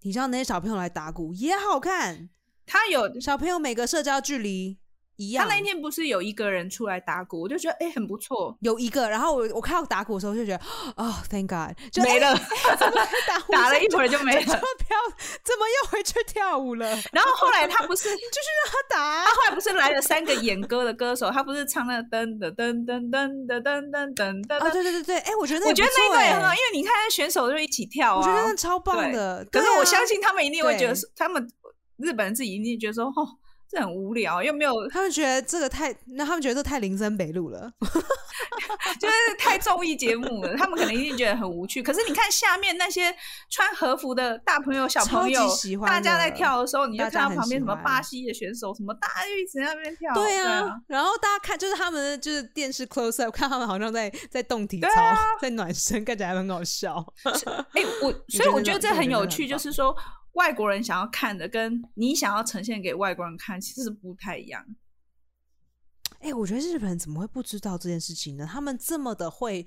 [0.02, 2.30] 你让那些小朋友来打鼓也好看，
[2.66, 4.80] 他有小朋友每个社交距离
[5.18, 5.46] 一样。
[5.46, 8.58] 他那一天不是有一个人出来打鼓，我就觉得哎很不错。
[8.62, 10.64] 有一个，然后我我看到打鼓的时候就觉得，
[10.96, 12.96] 哦，Thank God，就没了，哎 怎么
[13.28, 14.52] 打 打了一会儿就没了 就。
[14.52, 14.96] 飘，
[15.44, 16.88] 怎么又回去跳舞了？
[17.12, 29.46] 然后后来他不是就是让他打啊、他后来不是来了三个演歌的歌手，他不是唱那个噔噔噔噔噔噔噔噔噔噔哦，对对对对，哎、我觉得那我觉得那个个也很好，因为你看选手就一起跳啊，我觉得那超棒的。
[29.52, 31.46] 可是我相信他们一定会觉得对，他们
[31.98, 33.28] 日本人自己一定觉得说，哦，
[33.70, 37.70] 这很无聊，又没有，他们觉得这个太，那他们觉得这太林森北路了，
[38.98, 41.84] 就是太综艺节目了，他们可能一定觉得很无趣。
[41.84, 43.14] 可是你看下面那些
[43.50, 45.42] 穿和服的大朋友、小朋友，
[45.86, 50.14] 大家在跳的时候，你就看到旁边什么巴西的选手，什么大家就一直在那边跳。
[50.14, 54.90] 对啊，然后大家看就是他们就是电视 close up，看他们好像在在动体操，
[55.42, 57.06] 在暖身，看起来很搞笑。
[57.74, 59.94] 哎，我所以我觉得这很有趣，就是说。
[60.34, 64.64] 外国人想要看的，跟你想要呈现给外国人看，其实是不太一样。
[66.20, 68.48] 哎，我觉得日本人怎么会不知道这件事情呢？
[68.50, 69.66] 他们这么的会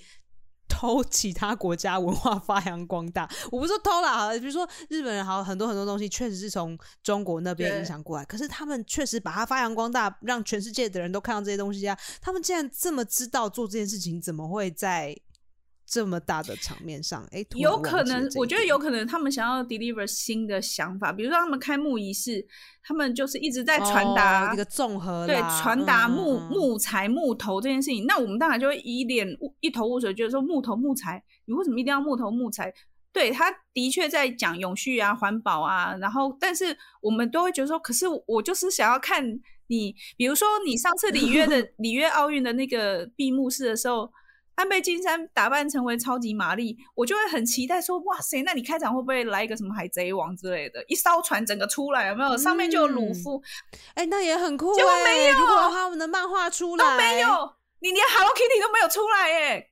[0.68, 3.28] 偷其他国家文化发扬光大。
[3.50, 11.98] 我不是说偷啦，比如说日本人，好很多很多东西确实是从中国那边影响过来，可是他们确实把它发扬光大，让全世界的人都看到这些东西啊。
[12.20, 15.16] 他们竟然这么知道做这件事情，怎么会在？
[15.90, 22.46] 这么大的场面上，哎，有可能，我觉得有可能他们想要 deliver 新的想法，比如说他们开幕仪式，
[22.80, 28.06] 他们就是一直在传达一个综合，对，传达木木材木头这件事情。
[28.06, 29.26] 那我们当然就会一脸
[29.58, 32.72] 一头雾水，觉得说木头木材，你为什么一定要木头木材？
[33.12, 36.66] 对他的确在讲永续啊、环保啊，然后但是
[37.00, 39.24] 我们都会觉得说，可是我就是想要看
[39.66, 44.08] 你，比如说你上次里约的 里约奥运的那个闭幕式的时候。
[44.60, 50.84] 安倍晋三打扮成为超级玛丽，我就会很期待说：哇塞，那你开场会不会来一个什么海贼王之类的？
[50.86, 52.36] 一艘船整个出来有没有？
[52.36, 53.42] 上面就有鲁夫，
[53.94, 54.74] 哎，那也很酷。
[54.74, 59.38] 结果没有，如果他们的漫画出来都没有，你连 Hello Kitty 都没有出来耶。
[59.38, 59.66] 对呀，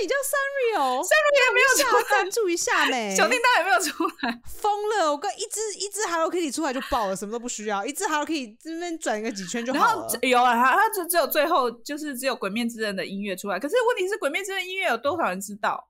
[0.00, 3.14] 你叫 Sanrio，Sanrio 也没有出来，赞助一下没？
[3.16, 5.12] 小叮当也没有出来，疯了！
[5.12, 10.18] 我跟一只一只 Hello Kitty 出来就爆了，什么都不需要，一只 Hello Kitty 这边转个几圈就好了。
[10.22, 15.86] 有啊，它它只只有最后就是只有《鬼面之刃》的音乐出来，可是问题是《鬼面之刃》音乐有多少人知道？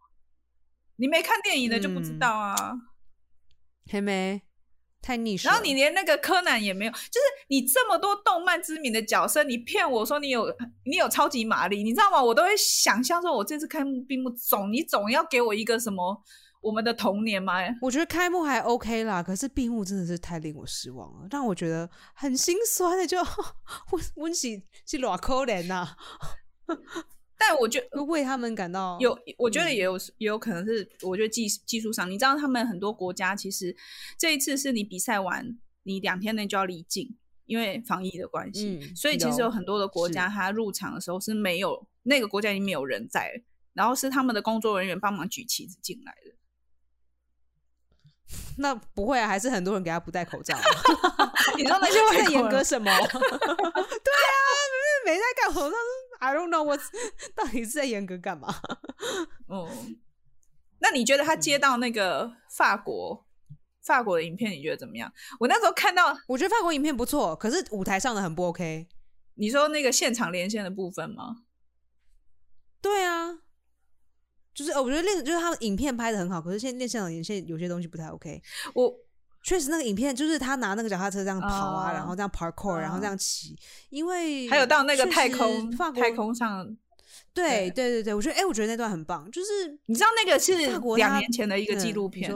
[0.96, 2.56] 你没看电影的就不知道啊，
[3.90, 4.42] 黑妹。
[5.02, 10.46] 太逆，然后你连那个柯南也没有，就是你这么多动漫知名的角色，你骗我说你有
[10.84, 12.22] 你有超级玛丽，你知道吗？
[12.22, 16.22] 我都会想象说，我这次开幕闭幕总你总要给我一个什么
[16.60, 17.54] 我们的童年吗？
[17.80, 23.18] 我觉得开幕还 OK 啦，可是闭幕真的是太令我失望了，让我觉得很心酸的，就
[23.90, 25.96] 温温喜是裸可怜呐。
[27.44, 33.76] 但我觉得为他们感到有，我觉得也有也有可能是，我觉得技技术上，你知道，他们很多国家其实
[34.16, 43.42] 这一次是你比赛完，你两天内就要离境，因为防疫的关系，所以其实有很多的国家，他入场的时候是没有那个国家已经没有人在，
[43.74, 46.32] 然后是他们的工作人员帮忙举旗子进来的。
[48.56, 50.56] 那不会啊，还是很多人给他不戴口罩。
[51.56, 52.84] 你知道那些 会严格什么？
[52.86, 53.18] 对啊，
[55.04, 55.76] 没戴干口罩。
[56.22, 56.76] I don't know，我
[57.34, 58.54] 到底是在严格干嘛？
[59.48, 59.68] 哦，
[60.78, 63.26] 那你觉得他接到那个法国
[63.82, 65.12] 法国的影片，你觉得怎么样？
[65.40, 68.86] 我那时候看到，我觉得法国影片不错，可是舞台上的很不 OK。
[69.34, 71.42] 你说那个现场连线的部分吗？
[72.80, 73.40] 对啊，
[74.54, 78.40] 就是我觉得练就是他们影片拍的很好，可是现练现场连线有些东西不太 OK。
[78.74, 78.94] 我。
[79.42, 83.58] 确实，那个影片就是他拿那个脚踏车这样跑啊，然后这样 parkour，然后这样骑。
[83.90, 86.64] 因为还有到那个太空，太空上，
[87.34, 89.28] 对对对对，我觉得哎，我觉得那段很棒。
[89.32, 90.56] 就是你知道那个是
[90.96, 92.32] 两年前的一个纪录片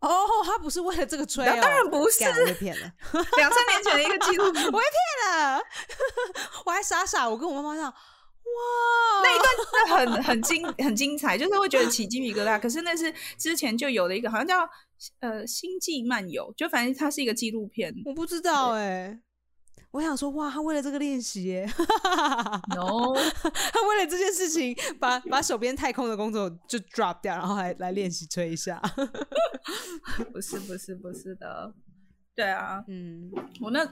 [0.00, 2.90] 哦，他不是为了这个吹，当然不是被骗了。
[3.36, 5.60] 两三年前的一个纪录片， 我被骗了，
[6.64, 7.92] 我还傻傻，我跟我妈妈讲，哇，
[9.22, 12.58] 那一段真的很很精很精彩，就是会觉得起鸡皮疙瘩。
[12.58, 14.66] 可是那是之前就有的一个，好像叫。
[15.20, 19.20] 呃，星际漫游，就反正它是一个纪录片，我不知道哎。
[19.92, 21.64] 我想说，哇，他为了这个练习
[22.76, 23.12] ，no，
[23.72, 28.80] 他为了这件事情，把把手边太空的工作就 drop 掉，然后来来练习吹一下。
[30.32, 31.74] 不是不是不是的，
[32.36, 33.84] 对啊，嗯，我那。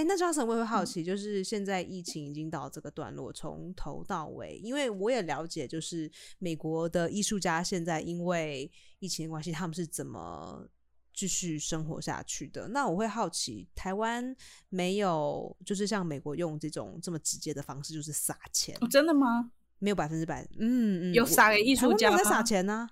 [0.00, 1.04] 哎，那 Jason 会不会好奇？
[1.04, 10.66] 就是现在疫情已经到这个段落，从头到尾，因为我也了解，就是美国的艺术家现在因为疫情的关系，他们是怎么
[11.12, 12.66] 继续生活下去的？
[12.68, 14.34] 那我会好奇，台湾
[14.70, 18.74] 没有就是像美国用这种这么直接的方式，就是撒钱？
[18.88, 19.52] 真的吗？
[19.80, 22.88] 没有百分之百，嗯嗯，有撒给艺术家在撒钱呢？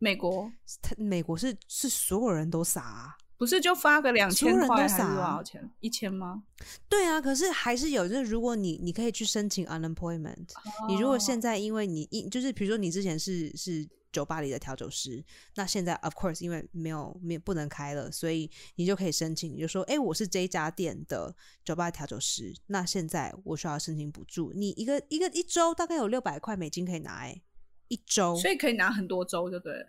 [0.00, 0.50] 美国，
[0.82, 3.16] 他美国是是所有人都撒。
[3.38, 5.70] 不是就发个两千块还是多少钱？
[5.78, 6.42] 一千吗？
[6.88, 8.08] 对啊，可是还是有。
[8.08, 10.48] 就是如果你你可以去申请 unemployment，
[10.88, 15.24] 你如果现在因为你一就是比如说你之前是是酒吧里的调酒师，
[15.54, 21.32] 那现在 of course 因为没有没不能开了，所以你就可以申请，你就说哎，我是这一家店的
[21.64, 27.40] 酒吧调酒师，那现在我需要申请补助，你一个一个一周大概有六百块美金可以拿，哎，
[27.86, 29.86] 一周，所以可以拿很多周就对了。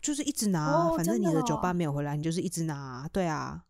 [0.00, 3.64] 就是一直拿啊，哦反正你的的酒吧哦没有回来，你就是一直拿啊，对啊。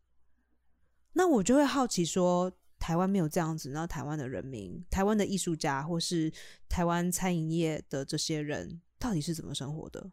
[1.15, 6.33] 那我就会好奇说，台湾没有这样子，那台湾的人民、台湾的艺术家或是
[6.69, 10.11] 台湾餐饮业的这些人，到底是怎么生活的？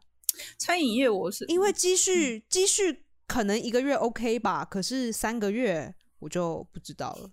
[0.57, 7.31] 餐饮业我是因为积蓄积蓄可能一个月 OK 吧，可是三个月我就不知道了。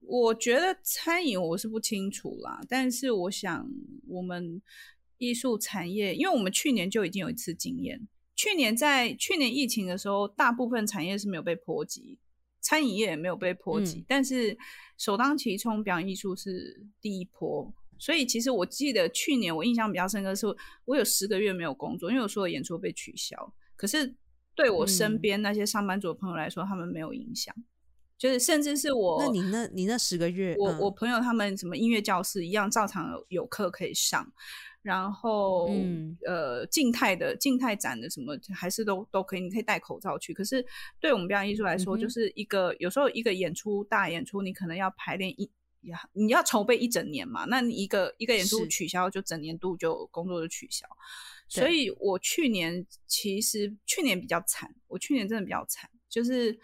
[0.00, 3.66] 我觉得餐饮我是不清楚啦，但是我想
[4.06, 4.60] 我们
[5.24, 8.06] 艺术产业，因为我们去年就已经有一次经验，
[8.36, 12.18] 去年在去年疫情的时候，大部分产业是没有被波及，
[12.60, 14.56] 餐饮业也没有被波及，嗯但是
[14.98, 17.72] 首当其冲，表演艺术是第一波。
[17.98, 20.46] 所以其实我记得去年我印象比较深刻的是，
[20.84, 23.54] 我有十个月没有工作，因为我所有演出被取消。
[23.76, 24.14] 可是
[24.54, 27.54] 对我身嗯边那些上班族的朋友来说，他们没有影响。
[28.16, 34.32] 就是甚至是我，那你那你那十个月，我嗯我朋友他们什么音乐教室一样，照常有有课可以上，
[34.84, 40.32] 然后、嗯呃静态的静态展的什么还是都都可以，你可以戴口罩去。
[40.32, 40.64] 可是
[41.00, 45.50] 对我们表演艺术来说，嗯就是一个有时候一个演出大演出，你可能要排练一。
[45.84, 47.44] 呀，你要筹备一整年嘛？
[47.46, 50.86] 那你一个一个演出取消，就整年度就工作就取消。
[51.46, 56.58] 所以我去年其实去年比较惨，我去年真的比较惨，就是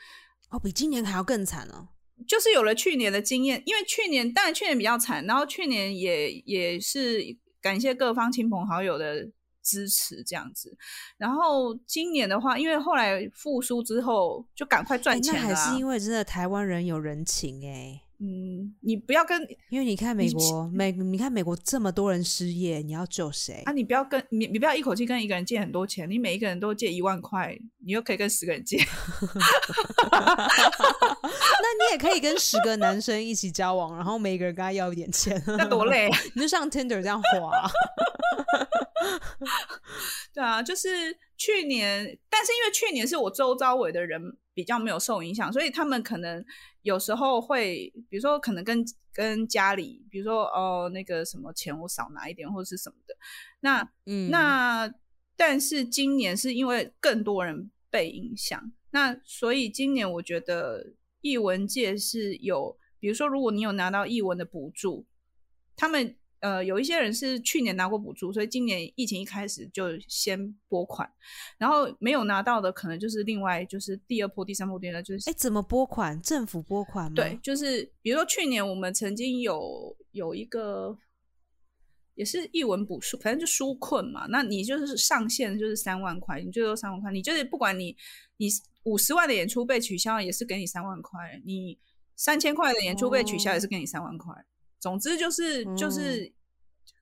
[0.48, 1.88] 哦，比今年还要更惨哦。
[2.26, 7.20] 就是有了去年的经验，因为去年当然去年比较惨，然后去年也也是
[7.60, 9.28] 感谢各方亲朋好友的
[9.62, 10.76] 支持这样子，
[11.18, 23.72] 然后今年的话，因为后来复苏之后就赶快哎赚钱了、啊那还是因为真的台湾人有人情哎、嗯，你不要跟因为你看美你国美，你看美国这么多人失业，你要救谁啊，？
[23.72, 28.76] 你不要跟你你不要一口气跟一个人借很多钱，你每一个人都借一万块，你又可以跟十个人借，
[30.12, 36.18] 那你也可以跟十个男生一起交往，然后每个人跟他要一点钱， 那多累啊！
[36.36, 37.70] 你就像 Tinder 这样花。
[40.34, 40.88] 对啊，就是
[41.38, 44.20] 去年，但是因为去年是我周遭围的人
[44.60, 46.44] 比较没有受影响，所以他们可能
[46.82, 53.16] 有时候会，比如说可能跟跟家里，比如说哦那个什么钱我少拿一点或者是什么的，
[53.60, 54.92] 那嗯，那
[55.34, 60.92] 但是今年是因为更多人被影响，那所以今年我觉得
[61.22, 65.06] 艺文界是有，比如说如果你有拿到艺文的补助，
[65.74, 71.10] 他们呃有一些人是去年拿过补助，所以今年疫情一开始就先拨款，
[71.58, 76.20] 然后没有拿到的可能就是另外就是第二波、第三波、第二就是哎，怎么拨款？
[76.20, 77.14] 政府拨款吗？
[77.14, 80.96] 对，，就是比如说去年我们曾经有有一个
[82.14, 87.96] 也是一文补助，反正就纾困嘛，那你就是上限就是三万块，你最多三万块，你就是不管你
[88.38, 88.48] 你
[88.84, 91.78] 五十万的演出被取消，也是给你三万块，你
[92.16, 94.34] 三千块的演出被取消，也是给你三万块。
[94.80, 96.32] 总之就是就是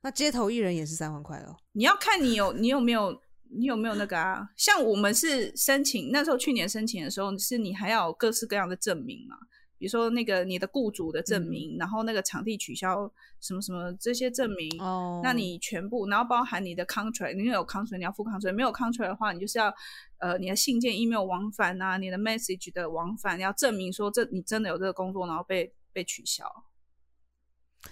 [0.03, 1.57] 那街头艺人也是三万块哦。
[1.73, 3.19] 你要看你有你有没有
[3.51, 4.51] 你有没有那个啊？
[4.57, 9.37] 像我们是申请那时候去年申请的时候，是你还要有各式各样的证明嘛，
[9.79, 13.11] 比如说那个你的雇主的证明，然后那个场地取消
[13.41, 14.69] 什么什么这些证明。
[14.81, 19.73] 哦，那你全部，然后包含你的 contract，你有 contract 你要付 contract，没有 contract 的话，你就是要
[20.19, 26.45] 呃你的信件、email 往返啊，你的 message 的往返，你要证明说这你真的有这个工作，然后被被取消。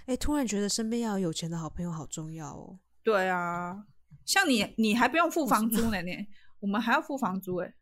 [0.07, 2.79] 哎，突然觉得身边要有有钱的好朋友好重要哦。
[3.03, 3.85] 对啊，
[4.25, 6.27] 像你你还不用付房租呢，你
[6.61, 7.75] 我们还要付房租哎、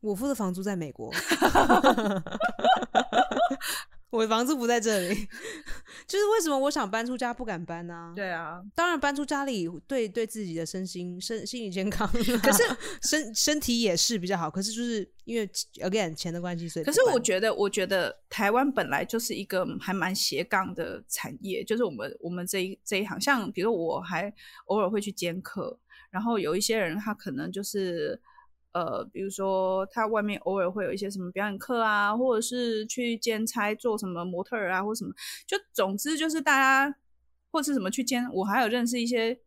[0.00, 1.12] 我付的房租在美国
[4.10, 5.14] 我的房子不在这里，
[6.06, 12.08] 就是为什么我想搬出家不敢搬呢、对啊，当然搬出家里对对自己的身心身心理健康，
[12.42, 12.62] 可是
[13.02, 14.50] 身身体也是比较好。
[14.50, 15.46] 可是就是因为
[15.80, 24.32] again 钱的关系，所以可是我觉得，我觉得台湾本来就是一个还蛮斜杠的产业，就是我们我们这一这一行，像比如我还
[24.66, 25.78] 偶尔会去兼课，
[26.10, 28.18] 然后有一些人他可能就是
[28.76, 35.14] 呃，比如说他外面偶尔会有一些什么表演课啊，或者是去兼差做什么模特儿啊，或什么，
[35.46, 36.94] 就总之就是大家
[37.50, 39.40] 或是什么去兼，我还有认识一些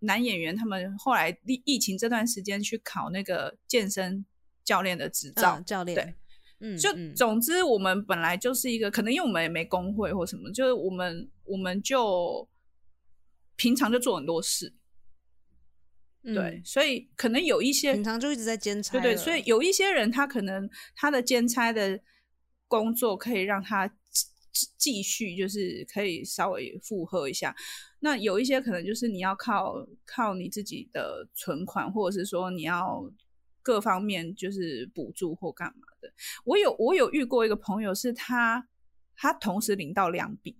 [0.00, 4.22] 男演员，他们后来疫疫情这段时间去考那个健身
[4.62, 6.14] 教练的执照，嗯教练对。
[6.60, 12.46] 嗯，就嗯总之，我们本来就是一个，可能因为我们也没工会或什么，就是我们我们就
[13.56, 14.72] 平常就做很多事，
[16.24, 22.00] 对，嗯所以可能有一些平常就一直在兼差对对，所以有一些人他可能他的兼差的
[22.66, 23.90] 工作可以让他
[24.78, 27.54] 继续，就是可以稍微负荷一下。
[28.00, 29.74] 那有一些可能就是你要靠
[30.06, 33.04] 靠你自己的存款，或者是说你要
[33.62, 36.12] 各方面就是补助或干嘛的。
[36.44, 38.68] 我有我有遇过一个朋友，是他
[39.16, 40.56] 他同时领到两笔，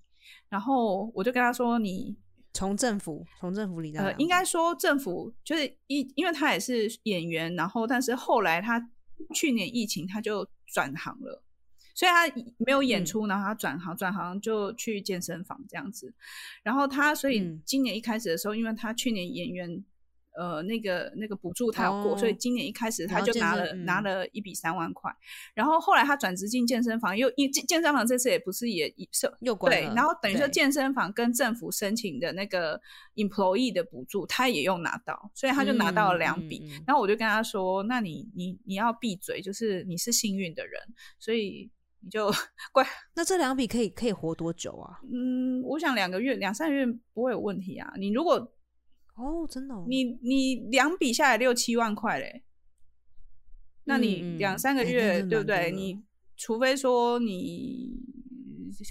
[0.49, 2.17] 然后我就跟他说你
[2.55, 8.90] 从政府从政府里的呃，应该说政府就是一，因为他也是演员，然后但是后来他
[9.34, 11.42] 去年疫情他就转行了，
[11.94, 12.26] 所以他
[12.57, 13.05] 没有演嗯。
[13.05, 16.14] 出，然后他转行转行就去健身房这样子，
[16.62, 17.61] 然后他所以嗯。
[17.66, 19.84] 今年一开始的时候，因为他去年演员。
[20.37, 25.11] 呃，那个那个补助他有过，所以哦今年一开始他就拿了、身拿嗯了一笔三万块，
[25.55, 32.80] 然后后来他转职进健身房，又因健健身房这次也不是也也是对，又关了然后等于说健身房跟政府申请的那个
[33.14, 36.68] employee 的补助，他也又拿到，所以他就拿到了两笔。
[36.87, 40.80] 然后我就跟他说：“那你你你要闭嘴，就是你是幸运的人，
[41.18, 41.70] 所以
[42.01, 42.30] 你就
[42.72, 42.85] 乖。
[43.14, 44.99] 那这两笔可以可以活多久啊？
[45.12, 47.93] 嗯，我想两个月两三个月不会有问题啊。
[47.97, 48.53] 你如果
[49.15, 52.43] 哦，真的、哦，你你两笔下来六七万块嘞，
[53.85, 55.71] 那你两三个月、对不对？
[55.71, 56.03] 你
[56.37, 57.93] 除非说你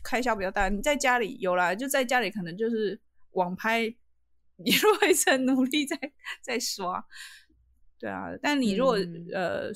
[0.04, 3.00] 开销比较大，你在家里有啦，就在家里可能就是
[3.32, 3.82] 网拍
[4.58, 5.98] 你 如果一直努力在
[6.42, 7.06] 在刷，
[8.00, 8.28] 对啊。
[8.42, 9.72] 但你如果、嗯呃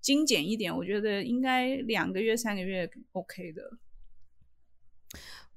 [0.00, 3.78] 精简一点，我觉得应该两个月三个月 OK 的。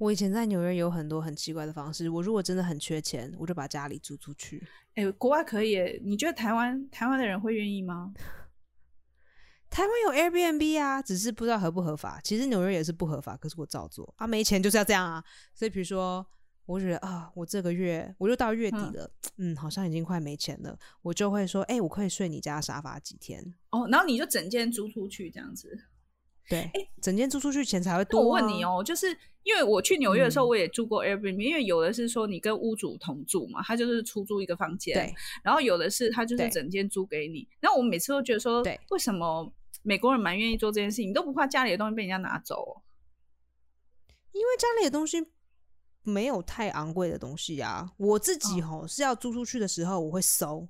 [0.02, 2.10] 我以前在纽约有很多很奇怪的方式。
[2.10, 4.68] 我如果真的很缺钱，我就把家里租出去。
[4.96, 8.12] 哎、国外可以耶，你觉得台湾台湾的人会愿意吗？
[9.70, 12.20] 台湾有 Airbnb 啊，只是不知道合不合法。
[12.24, 15.24] 其实纽约也是不合法，可是我照做啊，没钱就是要这样啊。
[15.54, 16.26] 所以比如说，
[16.66, 23.54] 我觉得啊，我这个月我就到月底嗯了，嗯好像已经快没钱了，我就会说，哎、我可以睡你家沙发几天？
[23.70, 25.80] 哦，然后你就整间租出去这样子。
[26.50, 26.70] 对，
[27.02, 28.24] 整间租出去钱才会多、啊。
[28.24, 29.08] 我问你，哦，就是
[29.44, 35.14] 因为我去纽约的时候，嗯我也住过 Airbnb，、因为有的是说你跟屋主同住嘛，他就是出租一个房间，对，
[35.44, 37.48] 然后有的是他就是整间租给你。
[37.60, 39.52] 然后我每次都觉得说，对为什么
[39.84, 42.82] 美国人蛮愿意做这件事情，你都不怕家里的东西被人家拿走、哦？
[44.34, 45.26] 因为家里的东西
[46.04, 47.92] 没有太昂贵的东西啊。
[47.98, 50.68] 我自己哦吼、是要租出去的时候，我会收，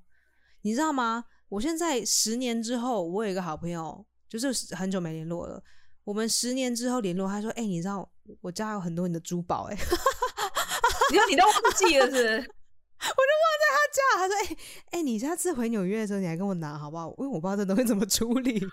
[0.61, 1.25] 你知道吗？
[1.49, 4.05] 我现在十年之后，我有一个好朋友，
[4.39, 5.61] 就是很久没联络了。
[6.03, 8.09] 我们十年之后联络，他说：“哎、你知道
[8.41, 9.75] 我家有很多你的珠宝、哎，
[11.11, 13.77] 你说你都忘记了是 我就忘在他？
[13.91, 14.57] 家。”他说：“哎、
[14.91, 17.09] 哎、你下次回纽约的时候，你来跟我拿好不好？
[17.19, 18.65] 因为我不知道这东西怎么处理。”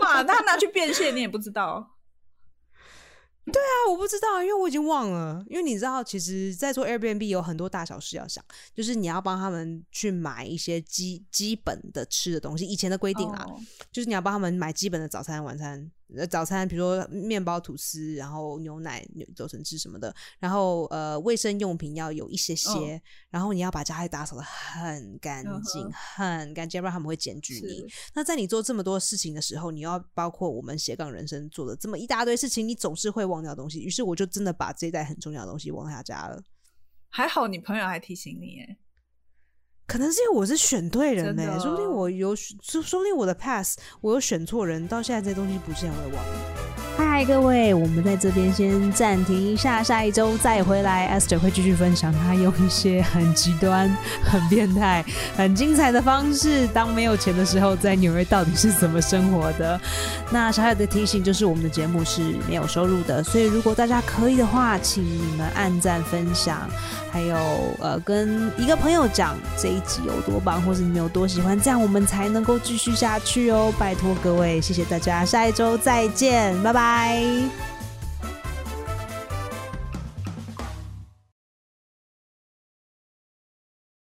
[0.00, 1.93] 哇，他拿去变现你也不知道。
[3.52, 5.44] 啊，我不知道，因为我已经忘了。
[5.48, 8.42] 因为你知道，其实，在做 Airbnb 有很多大小事要想，
[8.74, 12.64] 就是你要帮他们去买一些基基本的吃的东西。
[12.66, 13.60] 以前的规定啦，哦
[13.92, 15.90] 就是你要帮他们买基本的早餐、晚餐。
[16.16, 23.00] 呃，早餐比如说面包、吐司，然后牛奶、牛走成汁什么的，然后呃，卫生用品要有一些些，
[23.30, 27.86] 然后你要把家里打扫的很干净、嗯很干净，不然他们会检举你。
[28.14, 33.80] 那在你做这么多事情的时候，你要包括我们斜杠人生做的这么一大堆事情，你总是会忘掉东西。
[33.80, 36.42] 于是我就真的把这一袋很重要的东西忘在他家了。
[37.08, 38.76] 还好你朋友还提醒你，哎，
[39.86, 47.03] 可能是因为我是选对人呢、真的说不定我有，说说不定我的 pass 我有选错人，到现在这些东西不见我也忘了。
[47.16, 51.16] 嗨，各位，我们在这边先暂停一下，下一周再回来。
[51.16, 53.88] Esther 会继续分享她用一些很极端、
[54.20, 55.04] 很变态、
[55.36, 59.80] 很精彩的方式，当没有钱的时候，在纽约到底是怎么生活的。
[60.32, 66.68] 那小小的提醒就是，我们的节目是没有收入的，所以如果大家可以的话，请你们按赞、分享，
[67.12, 67.36] 还有
[67.78, 73.72] 呃，跟一个朋友讲这一集有多棒，或是你们有多喜欢，这样我们才能够继续下去哦。
[73.78, 77.03] 拜托各位，谢谢大家，下一周再见，拜拜。
[77.04, 77.73] Bye.